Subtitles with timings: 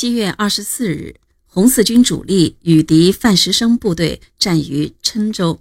[0.00, 5.60] 七月二十四日，红四军主力与敌范石生部队战于郴州，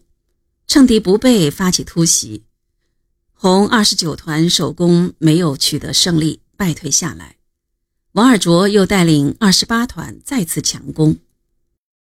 [0.65, 2.43] 趁敌不备发起突袭。
[3.33, 7.35] 红二十九团首攻没有取得胜利，败退下来。
[8.13, 11.17] 王尔琢又带领二十八团再次强攻。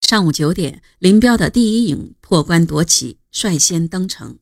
[0.03, 4.39] 上午九点，林彪的第一营破关夺旗，率先登城。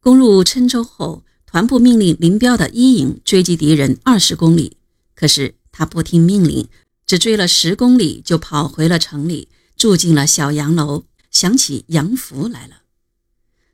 [0.00, 4.78] 攻入郴州后，团部命令林彪的一营追击敌人二十公里，
[5.14, 6.66] 可是他不听命令，
[7.06, 12.82] 只追了十公里就跑回了城里，住进了小洋楼，想起洋服来了。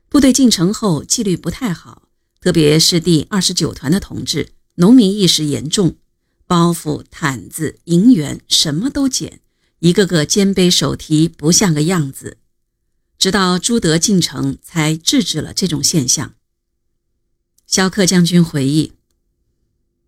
[0.07, 2.03] 部队进城后纪律不太好。
[2.39, 5.95] 特别是第二十九团的同志，农民意识严重，
[6.45, 9.39] 包袱、毯子、银元什么都捡，
[9.79, 12.37] 一个个肩背手提，不像个样子。
[13.17, 16.35] 直到朱德进城，才制止了这种现象。
[17.65, 18.91] 肖克将军回忆：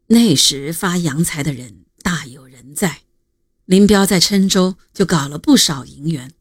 [0.08, 3.04] 那时发洋财的人大有人在，
[3.66, 6.34] 林彪在郴州就搞了不少银元。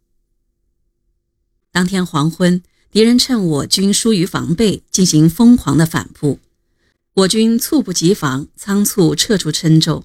[1.71, 2.63] 当天黄昏。
[2.91, 6.39] 敌人趁我军疏于防备，进行疯狂的反扑，
[7.15, 10.05] 我军猝不及防，仓促撤出郴州。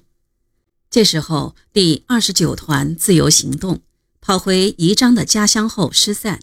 [0.90, 3.80] 这时候，第二十九团自由行动，
[4.20, 6.40] 跑回宜章的家乡后失散，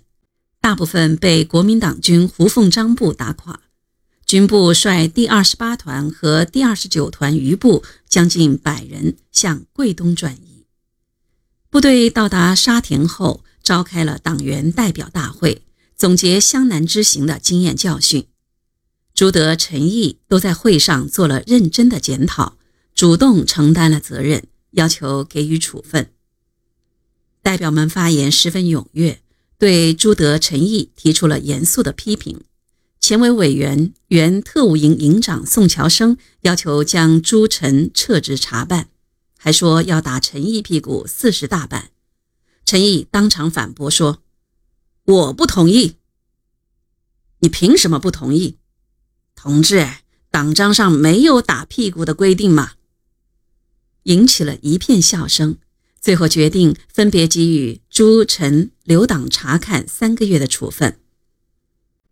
[0.62, 3.60] 大部分被国民党军胡凤章部打垮。
[4.26, 10.57] 军部率第二十八团和第二十九团余部将近百人向桂东转移。
[11.78, 15.62] 部队到达沙田后，召开了党员代表大会。
[15.96, 18.26] 总结湘南之行的经验教训，
[19.14, 22.58] 朱德、陈毅都在会上做了认真的检讨，
[22.96, 26.10] 主动承担了责任，要求给予处分。
[27.44, 29.22] 代表们发言十分踊跃，
[29.60, 32.42] 对朱德、陈毅提出了严肃的批评。
[33.00, 38.90] 前委委员、原特务营营长宋乔生要求将朱、陈撤职查办，
[39.38, 41.92] 还说要打陈毅屁股四十大板。
[42.66, 44.22] 陈毅当场反驳说。
[45.06, 45.96] 我不同意。
[47.40, 48.58] 你凭什么不同意，
[49.36, 49.88] 同志？
[50.30, 52.74] 党章上没有打屁股的规定吗？
[54.04, 55.58] 引起了一片笑声。
[56.02, 61.00] 最后决定分别给予朱、陈留党察看三个月的处分。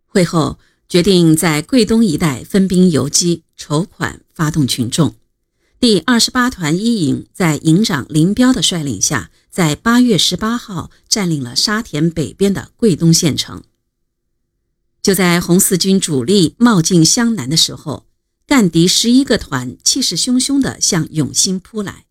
[0.06, 0.58] 会后
[0.88, 5.16] 决定在桂东一带分兵游击，筹款发动群众。
[5.86, 9.30] 第二十八团一营在营长林彪的率领下。
[9.52, 13.62] 在八月十八号占领了沙田北边的桂东县城。
[15.04, 18.08] 就在红四军主力冒进湘南的时候，
[18.48, 22.08] 赣敌十一个团气势汹汹地向永兴扑来。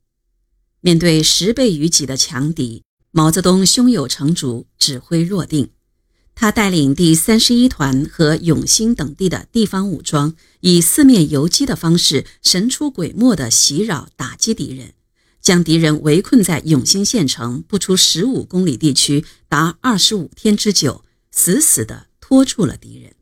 [0.81, 5.71] 面对十倍于己的强敌，毛泽东胸有成竹，指挥若定。
[6.35, 14.95] 他带领第三十一团和永兴等地的地方武装，以四面游击的方式，神出鬼没地袭扰打击敌人。
[15.41, 23.14] 将敌人围困在永兴县城不出十五公里地区达二十五天之久，死死地拖住了敌人。